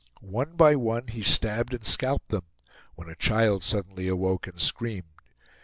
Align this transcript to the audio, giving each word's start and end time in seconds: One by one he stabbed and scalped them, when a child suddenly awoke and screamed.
One 0.31 0.55
by 0.55 0.75
one 0.77 1.09
he 1.09 1.21
stabbed 1.21 1.75
and 1.75 1.85
scalped 1.85 2.29
them, 2.29 2.41
when 2.95 3.07
a 3.07 3.13
child 3.15 3.61
suddenly 3.61 4.07
awoke 4.07 4.47
and 4.47 4.59
screamed. 4.59 5.05